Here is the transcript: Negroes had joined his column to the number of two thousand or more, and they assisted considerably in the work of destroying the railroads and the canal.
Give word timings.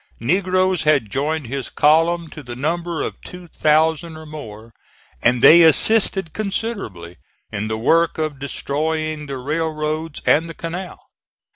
Negroes 0.19 0.81
had 0.81 1.11
joined 1.11 1.45
his 1.45 1.69
column 1.69 2.27
to 2.31 2.41
the 2.41 2.55
number 2.55 3.03
of 3.03 3.21
two 3.21 3.47
thousand 3.47 4.17
or 4.17 4.25
more, 4.25 4.73
and 5.21 5.43
they 5.43 5.61
assisted 5.61 6.33
considerably 6.33 7.17
in 7.51 7.67
the 7.67 7.77
work 7.77 8.17
of 8.17 8.39
destroying 8.39 9.27
the 9.27 9.37
railroads 9.37 10.19
and 10.25 10.47
the 10.47 10.55
canal. 10.55 11.03